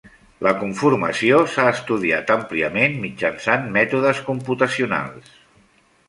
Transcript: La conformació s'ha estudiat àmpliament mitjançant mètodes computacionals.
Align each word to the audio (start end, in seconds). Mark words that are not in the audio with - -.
La 0.45 0.51
conformació 0.61 1.41
s'ha 1.55 1.65
estudiat 1.73 2.33
àmpliament 2.35 2.97
mitjançant 3.03 3.67
mètodes 3.75 4.23
computacionals. 4.31 5.29